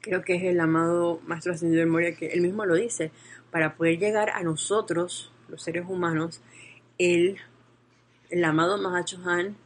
[0.00, 3.10] creo que es el amado Maestro Ascendido El Moria que él mismo lo dice
[3.50, 6.40] para poder llegar a nosotros los seres humanos
[6.98, 7.38] el,
[8.30, 9.56] el amado Mahacho Han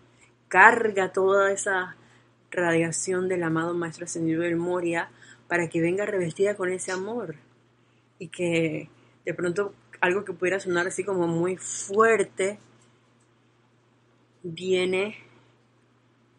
[0.49, 1.97] carga toda esa
[2.55, 5.11] radiación del amado Maestro Ascendido del Moria
[5.49, 7.37] para que venga revestida con ese amor
[8.19, 8.89] y que
[9.25, 12.59] de pronto algo que pudiera sonar así como muy fuerte
[14.43, 15.17] viene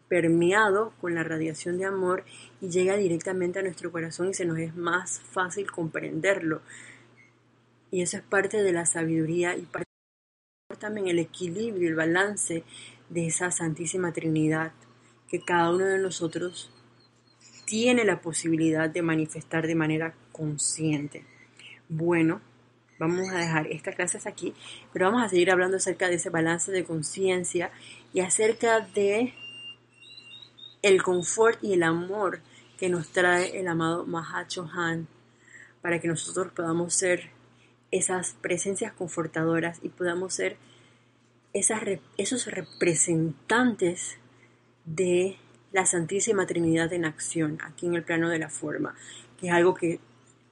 [0.08, 2.24] permeado con la radiación de amor
[2.60, 6.62] y llega directamente a nuestro corazón y se nos es más fácil comprenderlo.
[7.90, 9.86] Y eso es parte de la sabiduría y parte
[10.78, 12.64] también el equilibrio, el balance
[13.08, 14.72] de esa Santísima Trinidad
[15.28, 16.70] que cada uno de nosotros
[17.64, 21.24] tiene la posibilidad de manifestar de manera consciente.
[21.88, 22.40] Bueno,
[22.98, 24.54] vamos a dejar estas clases aquí,
[24.92, 27.70] pero vamos a seguir hablando acerca de ese balance de conciencia
[28.12, 29.34] y acerca de
[30.82, 32.40] el confort y el amor
[32.78, 35.08] que nos trae el amado Mahacho Han
[35.82, 37.30] para que nosotros podamos ser
[37.90, 40.56] esas presencias confortadoras y podamos ser
[41.52, 41.80] esas,
[42.16, 44.18] esos representantes
[44.86, 45.36] de
[45.72, 48.94] la Santísima Trinidad en acción aquí en el plano de la forma,
[49.38, 50.00] que es algo que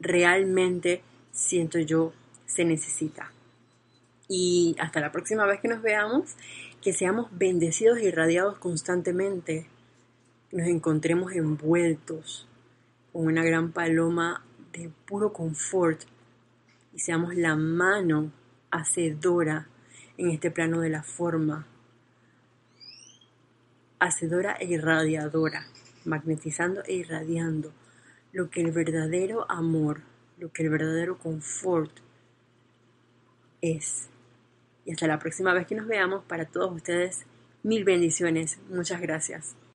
[0.00, 2.12] realmente siento yo
[2.46, 3.32] se necesita.
[4.28, 6.34] Y hasta la próxima vez que nos veamos,
[6.82, 9.66] que seamos bendecidos e irradiados constantemente,
[10.52, 12.46] nos encontremos envueltos
[13.12, 16.02] con una gran paloma de puro confort
[16.92, 18.30] y seamos la mano
[18.70, 19.68] hacedora
[20.16, 21.66] en este plano de la forma,
[24.04, 25.66] hacedora e irradiadora,
[26.04, 27.72] magnetizando e irradiando
[28.32, 30.02] lo que el verdadero amor,
[30.38, 31.92] lo que el verdadero confort
[33.60, 34.08] es.
[34.84, 37.24] Y hasta la próxima vez que nos veamos, para todos ustedes,
[37.62, 38.58] mil bendiciones.
[38.68, 39.54] Muchas gracias.